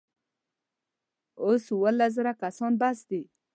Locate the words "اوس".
1.43-1.63